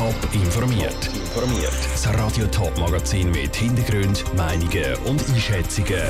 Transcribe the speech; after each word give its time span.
Top 0.00 0.16
informiert. 0.32 1.10
Informiert. 1.14 1.74
Das 1.92 2.08
Radio 2.14 2.46
Top 2.46 2.74
Magazin 2.78 3.30
mit 3.32 3.54
Hintergrund, 3.54 4.24
Meinungen 4.34 4.94
und 5.04 5.22
Einschätzungen 5.28 6.00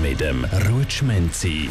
mit 0.00 0.20
dem 0.20 0.44
Rutschmenzi. 0.44 1.70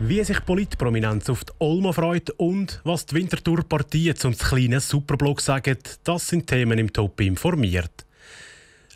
Wie 0.00 0.24
sich 0.24 0.44
Politprominenz 0.44 1.30
auf 1.30 1.44
die 1.44 1.52
Olma 1.60 1.92
freut 1.92 2.30
und 2.38 2.80
was 2.82 3.06
die 3.06 3.14
Winterthur-Partien 3.14 4.16
zum 4.16 4.36
kleinen 4.36 4.80
Superblock 4.80 5.40
sagen, 5.40 5.78
das 6.02 6.26
sind 6.26 6.48
Themen 6.48 6.80
im 6.80 6.92
Top 6.92 7.20
informiert. 7.20 8.04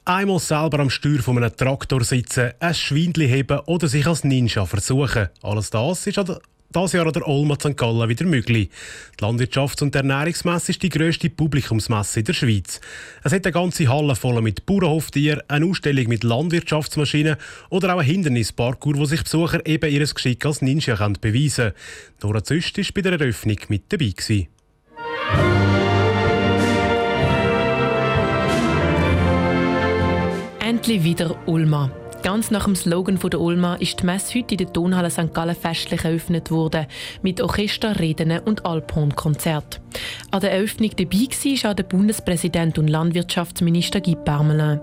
Einmal 0.04 0.40
selber 0.40 0.80
am 0.80 0.90
Steuer 0.90 1.20
von 1.20 1.36
einem 1.36 1.56
Traktor 1.56 2.02
sitzen, 2.02 2.54
ein 2.58 2.74
Schwindli 2.74 3.28
heben 3.28 3.60
oder 3.66 3.86
sich 3.86 4.04
als 4.04 4.24
Ninja 4.24 4.66
versuchen. 4.66 5.28
Alles 5.44 5.70
das 5.70 6.04
ist 6.08 6.18
an 6.18 6.38
das 6.76 6.92
Jahr 6.92 7.06
an 7.06 7.12
der 7.14 7.26
Olma 7.26 7.54
St. 7.54 7.74
Gallen 7.74 8.06
wieder 8.08 8.26
möglich. 8.26 8.68
Die 9.18 9.24
Landwirtschafts- 9.24 9.82
und 9.82 9.94
Ernährungsmesse 9.94 10.72
ist 10.72 10.82
die 10.82 10.90
grösste 10.90 11.30
Publikumsmesse 11.30 12.20
in 12.20 12.26
der 12.26 12.34
Schweiz. 12.34 12.82
Es 13.24 13.32
hat 13.32 13.46
eine 13.46 13.52
ganze 13.52 13.88
Halle 13.88 14.14
voll 14.14 14.42
mit 14.42 14.66
Bauernhoftieren, 14.66 15.40
eine 15.48 15.64
Ausstellung 15.64 16.06
mit 16.08 16.22
Landwirtschaftsmaschinen 16.22 17.36
oder 17.70 17.94
auch 17.94 18.00
ein 18.00 18.06
Hindernisparcours, 18.06 18.98
wo 18.98 19.06
sich 19.06 19.22
Besucher 19.22 19.64
eben 19.64 19.90
ihr 19.90 20.06
Geschick 20.06 20.44
als 20.44 20.60
Ninja 20.60 20.96
beweisen 21.18 21.72
können. 21.72 21.74
Nora 22.22 22.44
Züst 22.44 22.76
war 22.76 22.84
bei 22.94 23.00
der 23.00 23.12
Eröffnung 23.20 23.58
mit 23.68 23.84
dabei. 23.90 24.12
Gewesen. 24.14 24.48
Endlich 30.60 31.02
wieder 31.02 31.36
Ulma. 31.46 31.90
Ganz 32.26 32.50
nach 32.50 32.64
dem 32.64 32.74
Slogan 32.74 33.20
der 33.20 33.40
Ulma 33.40 33.76
ist 33.76 34.00
die 34.00 34.04
Messe 34.04 34.40
heute 34.40 34.54
in 34.54 34.58
der 34.58 34.72
Tonhalle 34.72 35.10
St. 35.10 35.32
Gallen 35.32 35.54
festlich 35.54 36.04
eröffnet 36.04 36.50
worden, 36.50 36.86
mit 37.22 37.40
Orchester, 37.40 38.00
Reden 38.00 38.40
und 38.40 38.66
Alphorn-Konzert. 38.66 39.80
An 40.32 40.40
der 40.40 40.50
Eröffnung 40.50 40.90
dabei 40.96 41.28
war 41.30 41.70
auch 41.70 41.74
der 41.76 41.84
Bundespräsident 41.84 42.80
und 42.80 42.88
Landwirtschaftsminister 42.88 44.00
Guy 44.00 44.16
Parmelin. 44.16 44.80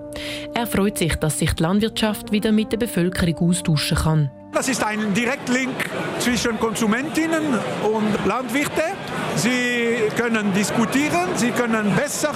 Er 0.54 0.68
freut 0.68 0.98
sich, 0.98 1.16
dass 1.18 1.40
sich 1.40 1.52
die 1.52 1.64
Landwirtschaft 1.64 2.32
wieder 2.32 2.54
mit 2.54 2.72
der 2.72 2.78
Bevölkerung 2.78 3.50
austauschen 3.50 3.98
kann. 3.98 4.32
Das 4.54 4.70
ist 4.70 4.82
ein 4.82 5.14
Direktlink 5.14 5.76
zwischen 6.20 6.58
Konsumentinnen 6.58 7.60
und 7.84 8.26
Landwirten. 8.26 9.03
Sie 9.36 10.10
können 10.16 10.54
diskutieren, 10.54 11.30
sie 11.36 11.52
können 11.52 11.96
besser 11.96 12.32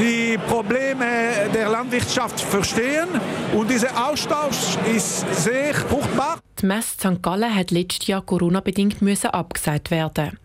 die 0.00 0.38
Probleme 0.48 1.50
der 1.52 1.68
Landwirtschaft 1.68 2.40
verstehen 2.40 3.08
und 3.54 3.70
dieser 3.70 4.08
Austausch 4.08 4.76
ist 4.94 5.24
sehr 5.34 5.74
fruchtbar. 5.74 6.38
Die 6.60 6.66
Messe 6.66 6.96
St. 6.98 7.22
Gallen 7.22 7.54
hat 7.54 7.70
letztes 7.70 8.08
Jahr 8.08 8.20
Corona-bedingt 8.20 8.96
abgesagt 9.26 9.92
werden. 9.92 10.38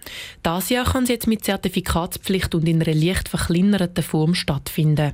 Das 0.43 0.69
Jahr 0.69 0.85
kann 0.85 1.07
sie 1.07 1.13
jetzt 1.13 1.25
mit 1.25 1.43
Zertifikatspflicht 1.43 2.53
und 2.53 2.67
in 2.67 2.83
einer 2.83 2.93
leicht 2.93 3.29
verkleinerten 3.29 4.03
Form 4.03 4.35
stattfinden. 4.35 5.13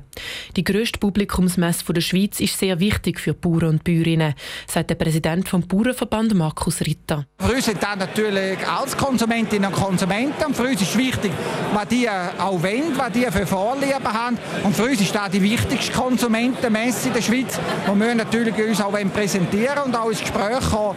Die 0.56 0.64
grösste 0.64 0.98
Publikumsmesse 0.98 1.90
der 1.90 2.02
Schweiz 2.02 2.38
ist 2.40 2.58
sehr 2.58 2.80
wichtig 2.80 3.18
für 3.18 3.32
Bauern 3.32 3.70
und 3.70 3.84
Bäuerinnen, 3.84 4.34
sagt 4.66 4.90
der 4.90 4.96
Präsident 4.96 5.48
vom 5.48 5.66
Bauernverband 5.66 6.34
Markus 6.34 6.82
Ritter. 6.82 7.24
Für 7.38 7.54
uns 7.54 7.64
sind 7.64 7.82
das 7.82 7.96
natürlich 7.96 8.58
als 8.68 8.94
Konsumentinnen 8.94 9.72
und 9.72 9.80
Konsumenten. 9.80 10.52
Für 10.52 10.64
uns 10.64 10.82
ist 10.82 10.98
wichtig, 10.98 11.32
was 11.72 11.88
die 11.88 12.10
auch 12.10 12.62
wollen, 12.62 12.96
was 12.96 13.12
die 13.12 13.24
für 13.24 13.46
Vorlieben 13.46 14.04
haben. 14.04 14.36
Und 14.64 14.76
für 14.76 14.84
uns 14.84 15.00
ist 15.00 15.14
das 15.14 15.30
die 15.30 15.40
wichtigste 15.40 15.92
Konsumentenmesse 15.92 17.08
in 17.08 17.14
der 17.14 17.22
Schweiz. 17.22 17.58
Und 17.86 18.00
wir 18.00 18.14
natürlich 18.14 18.54
uns 18.54 18.82
auch 18.82 18.92
präsentieren 19.14 19.84
und 19.86 19.96
auch 19.96 20.10
ins 20.10 20.20
Gespräch 20.20 20.60
kommen 20.70 20.89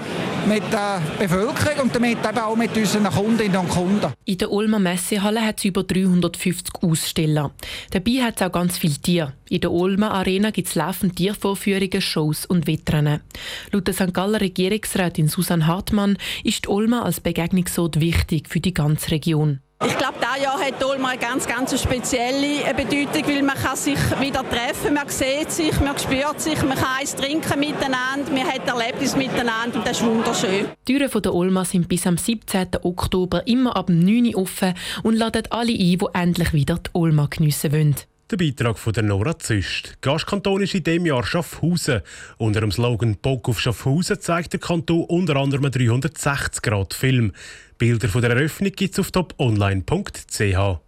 mit 0.47 0.63
der 0.71 1.01
Bevölkerung 1.19 1.83
und 1.83 1.95
damit 1.95 2.17
eben 2.17 2.37
auch 2.37 2.55
mit 2.55 2.75
unseren 2.75 3.05
Kundinnen 3.05 3.57
und 3.57 3.69
Kunden. 3.69 4.13
In 4.25 4.37
der 4.37 4.51
Ulmer 4.51 4.79
Messehalle 4.79 5.45
hat 5.45 5.59
es 5.59 5.65
über 5.65 5.83
350 5.83 6.73
Aussteller. 6.81 7.51
Dabei 7.91 8.23
hat 8.23 8.35
es 8.35 8.47
auch 8.47 8.51
ganz 8.51 8.77
viele 8.77 8.95
Tiere. 8.95 9.33
In 9.49 9.61
der 9.61 9.71
Ulmer 9.71 10.11
Arena 10.11 10.51
gibt 10.51 10.67
es 10.67 10.75
laufend 10.75 11.15
Tiervorführungen, 11.15 12.01
Shows 12.01 12.45
und 12.45 12.67
Wettrennen. 12.67 13.21
Laut 13.71 13.87
der 13.87 13.93
St. 13.93 14.13
Galler 14.13 14.41
Regierungsrätin 14.41 15.27
Susanne 15.27 15.67
Hartmann 15.67 16.17
ist 16.43 16.65
die 16.65 16.69
Ulmer 16.69 17.05
als 17.05 17.19
Begegnungsort 17.19 17.99
wichtig 17.99 18.49
für 18.49 18.59
die 18.59 18.73
ganze 18.73 19.11
Region. 19.11 19.59
Ich 19.85 19.97
glaube, 19.97 20.13
dieses 20.21 20.43
Jahr 20.43 20.59
hat 20.59 20.83
Olma 20.83 21.09
eine 21.09 21.19
ganz, 21.19 21.45
ganz 21.45 21.81
spezielle 21.81 22.73
Bedeutung, 22.73 23.27
weil 23.27 23.43
man 23.43 23.55
kann 23.55 23.75
sich 23.75 23.97
wieder 24.19 24.43
treffen, 24.49 24.93
man 24.93 25.09
sieht 25.09 25.51
sich, 25.51 25.77
man 25.81 25.97
spürt 25.97 26.39
sich, 26.39 26.61
man 26.63 26.77
kann 26.77 26.99
eins 26.99 27.15
trinken 27.15 27.59
miteinander, 27.59 28.31
man 28.31 28.47
hat 28.47 28.67
Erlebnis 28.67 29.15
miteinander 29.15 29.77
und 29.77 29.87
das 29.87 29.99
ist 29.99 30.05
wunderschön. 30.05 30.67
Die 30.87 30.97
Türen 30.97 31.21
der 31.21 31.33
Olma 31.33 31.65
sind 31.65 31.89
bis 31.89 32.07
am 32.07 32.17
17. 32.17 32.67
Oktober 32.83 33.45
immer 33.45 33.75
ab 33.75 33.89
9 33.89 34.27
Uhr 34.27 34.41
offen 34.43 34.73
und 35.03 35.15
laden 35.15 35.43
alle 35.49 35.73
ein, 35.73 35.77
die 35.77 35.99
endlich 36.13 36.53
wieder 36.53 36.75
die 36.75 36.89
Olma 36.93 37.27
geniessen 37.29 37.71
wollen. 37.73 37.95
Der 38.31 38.37
Beitrag 38.37 38.79
von 38.79 38.93
der 38.93 39.03
Nora 39.03 39.37
Züst. 39.37 40.01
Gastkanton 40.01 40.61
ist 40.61 40.73
in 40.73 40.83
diesem 40.83 41.05
Jahr 41.05 41.25
Schaffhausen. 41.25 42.01
Unter 42.37 42.61
dem 42.61 42.71
Slogan 42.71 43.17
«Bock 43.17 43.49
auf 43.49 43.59
Schaffhausen» 43.59 44.19
zeigt 44.21 44.53
der 44.53 44.61
Kanton 44.61 45.03
unter 45.03 45.35
anderem 45.35 45.65
einen 45.65 45.73
360-Grad-Film. 45.73 47.33
Bilder 47.77 48.07
von 48.07 48.21
der 48.21 48.31
Eröffnung 48.31 48.71
gibt 48.71 48.93
es 48.93 48.99
auf 48.99 49.11
toponline.ch. 49.11 50.79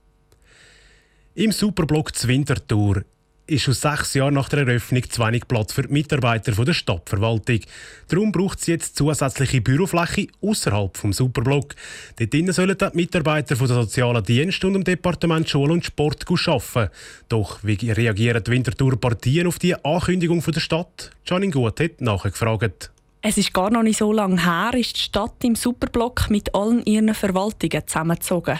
Im 1.33 1.51
Superblock 1.51 2.15
Zwintertour 2.15 3.03
ist 3.47 3.63
schon 3.63 3.73
sechs 3.73 4.13
Jahre 4.13 4.31
nach 4.31 4.49
der 4.49 4.67
Eröffnung 4.67 5.03
zu 5.09 5.21
wenig 5.21 5.47
Platz 5.47 5.73
für 5.73 5.83
die 5.83 5.93
Mitarbeiter 5.93 6.51
der 6.51 6.73
Stadtverwaltung. 6.73 7.59
Darum 8.07 8.31
braucht 8.31 8.59
es 8.59 8.67
jetzt 8.67 8.97
zusätzliche 8.97 9.61
Bürofläche 9.61 10.27
außerhalb 10.41 10.97
vom 10.97 11.13
Superblock. 11.13 11.75
Dort 12.17 12.55
sollen 12.55 12.77
die 12.77 12.89
Mitarbeiter 12.93 13.55
der 13.55 13.67
sozialen 13.67 14.23
Dienste 14.23 14.67
und 14.67 14.73
dem 14.73 14.83
Departement 14.83 15.47
Schule 15.47 15.73
und 15.73 15.85
Sport 15.85 16.25
arbeiten. 16.29 16.91
Doch 17.29 17.59
wie 17.63 17.91
reagieren 17.91 18.43
die 18.43 18.51
Winterthur-Partien 18.51 19.47
auf 19.47 19.59
die 19.59 19.75
Ankündigung 19.75 20.41
der 20.41 20.59
Stadt? 20.59 21.11
Janine 21.25 21.51
Gut 21.51 21.79
hat 21.79 22.01
nachgefragt. 22.01 22.91
Es 23.21 23.37
ist 23.37 23.53
gar 23.53 23.71
noch 23.71 23.81
nicht 23.81 23.97
so 23.97 24.13
lange 24.13 24.43
her, 24.43 24.79
ist 24.79 24.97
die 24.97 25.01
Stadt 25.01 25.43
im 25.43 25.55
Superblock 25.55 26.29
mit 26.29 26.53
allen 26.53 26.85
ihren 26.85 27.13
Verwaltungen 27.15 27.87
zusammengezogen. 27.87 28.59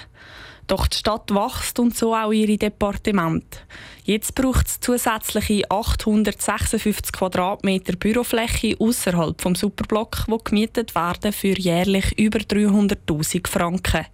Doch 0.68 0.88
die 0.88 0.98
Stadt 0.98 1.30
wächst 1.31 1.80
und 1.80 1.96
so 1.96 2.16
auch 2.16 2.31
ihre 2.31 2.58
Departemente. 2.58 3.59
Jetzt 4.03 4.34
braucht 4.34 4.68
es 4.68 4.80
zusätzliche 4.80 5.70
856 5.70 7.12
Quadratmeter 7.12 7.96
Bürofläche 7.96 8.75
außerhalb 8.80 9.40
vom 9.40 9.56
Superblock, 9.56 10.25
wo 10.28 10.38
gemietet 10.38 10.96
werden 10.96 11.34
für 11.34 11.58
jährlich 11.59 12.18
über 12.18 12.40
300.000 12.40 13.48
Franken. 13.48 14.06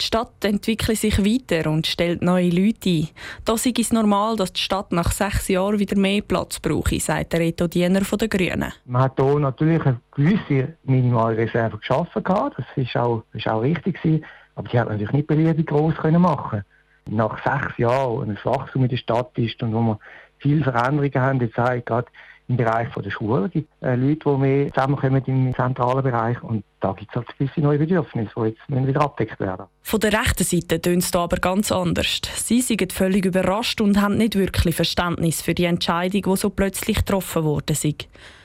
Die 0.00 0.06
Stadt 0.06 0.42
entwickelt 0.44 0.96
sich 0.96 1.18
weiter 1.18 1.70
und 1.70 1.86
stellt 1.86 2.22
neue 2.22 2.48
Leute 2.48 2.88
ein. 2.88 3.08
Da 3.44 3.52
ist 3.52 3.78
es 3.78 3.92
normal, 3.92 4.36
dass 4.36 4.54
die 4.54 4.62
Stadt 4.62 4.92
nach 4.92 5.12
sechs 5.12 5.48
Jahren 5.48 5.78
wieder 5.78 5.98
mehr 5.98 6.22
Platz 6.22 6.58
brauche, 6.58 6.98
sagt 6.98 7.34
der 7.34 7.40
Reto 7.40 7.66
Diener 7.66 8.02
von 8.06 8.18
den 8.18 8.30
Grünen. 8.30 8.72
Man 8.86 9.02
hat 9.02 9.20
hier 9.20 9.38
natürlich 9.38 9.84
eine 9.84 10.00
gewisse 10.12 10.74
Minimalreserve 10.84 11.76
geschaffen. 11.76 12.22
Das 12.24 12.66
ist 12.76 12.96
auch, 12.96 13.24
auch 13.44 13.60
richtig. 13.60 14.24
Aber 14.54 14.68
die 14.68 14.78
hat 14.78 14.88
natürlich 14.88 15.12
nicht 15.12 15.26
beliebig 15.26 15.66
groß 15.66 15.94
machen 16.18 16.64
Nach 17.08 17.42
sechs 17.44 17.78
Jahren, 17.78 18.22
wenn 18.22 18.30
ein 18.30 18.38
Wachstum 18.44 18.82
in 18.82 18.88
der 18.88 18.96
Stadt 18.96 19.36
ist 19.38 19.62
und 19.62 19.72
wo 19.72 19.80
wir 19.80 19.98
viele 20.38 20.64
Veränderungen 20.64 21.14
haben, 21.14 21.40
jetzt 21.40 21.54
gerade 21.54 22.06
im 22.48 22.56
Bereich 22.56 22.88
der 22.92 23.10
Schule 23.10 23.48
gibt 23.48 23.70
äh, 23.82 23.94
Leute, 23.94 24.18
die 24.24 24.36
mehr 24.36 24.68
zusammenkommen 24.72 25.22
im 25.26 25.54
zentralen 25.54 26.02
Bereich. 26.02 26.42
Und 26.42 26.64
da 26.80 26.92
gibt 26.92 27.10
es 27.10 27.16
halt 27.16 27.38
gewisse 27.38 27.60
neue 27.60 27.78
Bedürfnisse, 27.78 28.32
die 28.36 28.48
jetzt 28.48 28.88
wieder 28.88 29.02
abgedeckt 29.02 29.38
werden 29.40 29.66
Von 29.82 30.00
der 30.00 30.12
rechten 30.12 30.44
Seite 30.44 30.80
tönt 30.80 31.02
es 31.02 31.14
aber 31.14 31.36
ganz 31.36 31.70
anders. 31.70 32.20
Sie 32.34 32.60
sind 32.62 32.92
völlig 32.92 33.26
überrascht 33.26 33.80
und 33.80 34.00
haben 34.00 34.16
nicht 34.16 34.36
wirklich 34.36 34.74
Verständnis 34.74 35.42
für 35.42 35.54
die 35.54 35.64
Entscheidung, 35.64 36.22
die 36.22 36.36
so 36.36 36.50
plötzlich 36.50 36.98
getroffen 36.98 37.44
wurde. 37.44 37.74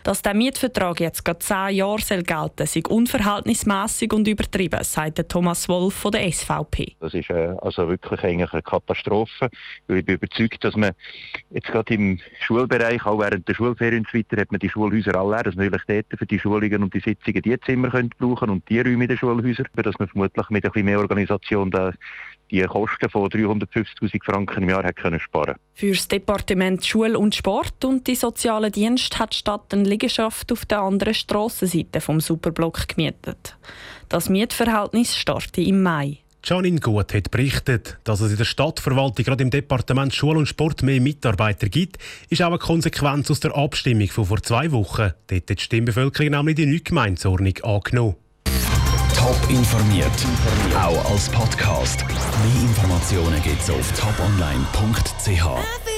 Dass 0.03 0.21
der 0.21 0.35
Mietvertrag 0.35 0.99
jetzt 0.99 1.25
gerade 1.25 1.39
zehn 1.39 1.77
Jahre 1.77 1.99
soll 1.99 2.21
gelten 2.21 2.67
soll, 2.67 2.83
sei 2.83 2.83
unverhältnismäßig 2.87 4.13
und 4.13 4.27
übertrieben, 4.27 4.83
sagt 4.83 5.27
Thomas 5.29 5.67
Wolf 5.67 5.95
von 5.95 6.11
der 6.11 6.31
SVP. 6.31 6.95
Das 6.99 7.15
ist 7.15 7.31
äh, 7.31 7.55
also 7.59 7.87
wirklich 7.87 8.23
eigentlich 8.23 8.53
eine 8.53 8.61
Katastrophe. 8.61 9.49
Ich 9.87 10.05
bin 10.05 10.15
überzeugt, 10.15 10.63
dass 10.63 10.75
man 10.75 10.91
jetzt 11.49 11.69
gerade 11.69 11.91
im 11.95 12.19
Schulbereich, 12.39 13.03
auch 13.07 13.17
während 13.17 13.47
der 13.47 13.55
Schulferien 13.55 14.01
und 14.01 14.07
so 14.11 14.19
weiter, 14.19 14.41
hat 14.41 14.51
man 14.51 14.59
die 14.59 14.69
Schulhäuser 14.69 15.15
alle 15.15 15.37
leer, 15.37 15.43
dass 15.43 15.55
man 15.55 15.71
natürlich 15.71 16.05
dort 16.07 16.19
für 16.19 16.25
die 16.27 16.39
Schulungen 16.39 16.83
und 16.83 16.93
die 16.93 16.99
Sitzungen 16.99 17.41
die 17.41 17.59
Zimmer 17.61 17.91
brauchen 18.27 18.49
und 18.49 18.69
die 18.69 18.79
Räume 18.79 19.03
in 19.03 19.09
den 19.09 19.17
Schulhäusern, 19.17 19.67
dass 19.75 19.99
man 19.99 20.07
vermutlich 20.07 20.49
mit 20.49 20.65
ein 20.65 20.71
bisschen 20.71 20.85
mehr 20.85 20.99
Organisation 20.99 21.71
die 22.51 22.61
Kosten 22.61 23.09
von 23.09 23.29
350.000 23.29 24.23
Franken 24.23 24.63
im 24.63 24.69
Jahr 24.69 24.83
hat 24.83 24.95
können 24.95 25.19
sparen 25.19 25.55
Für 25.73 25.91
das 25.91 26.07
Departement 26.07 26.85
Schule 26.85 27.17
und 27.17 27.33
Sport 27.33 27.83
und 27.85 28.07
die 28.07 28.15
sozialen 28.15 28.71
Dienste 28.71 29.17
hat 29.19 29.33
die 29.33 29.37
Stadt 29.37 29.73
eine 29.73 29.83
Liegenschaft 29.83 30.51
auf 30.51 30.65
der 30.65 30.81
anderen 30.81 31.13
Strassenseite 31.13 32.01
vom 32.01 32.19
Superblock 32.19 32.87
gemietet. 32.87 33.57
Das 34.09 34.29
Mietverhältnis 34.29 35.15
startet 35.15 35.57
im 35.57 35.81
Mai. 35.81 36.19
Janine 36.45 36.79
Gut 36.79 37.11
hat 37.11 37.31
berichtet, 37.31 37.97
dass 38.03 38.21
es 38.21 38.29
in 38.29 38.37
der 38.37 38.45
Stadtverwaltung 38.45 39.25
gerade 39.25 39.41
im 39.41 39.49
Departement 39.49 40.13
Schule 40.13 40.37
und 40.37 40.45
Sport 40.45 40.83
mehr 40.83 41.01
Mitarbeiter 41.01 41.67
gibt, 41.69 41.97
ist 42.29 42.43
auch 42.43 42.49
eine 42.49 42.59
Konsequenz 42.59 43.31
aus 43.31 43.39
der 43.39 43.57
Abstimmung 43.57 44.07
von 44.09 44.25
vor 44.25 44.43
zwei 44.43 44.71
Wochen. 44.71 45.11
Dort 45.25 45.49
hat 45.49 45.49
die 45.49 45.63
Stimmbevölkerung 45.63 46.31
nämlich 46.31 46.55
die 46.55 46.67
neue 46.67 46.81
Gemeindeordnung 46.81 47.57
angenommen. 47.63 48.15
Top 49.15 49.39
informiert, 49.49 50.11
auch 50.77 51.11
als 51.11 51.29
Podcast. 51.29 52.05
Mehr 52.07 52.61
Informationen 52.61 53.41
gibt's 53.41 53.71
auf 53.71 53.91
toponline.ch. 53.99 55.94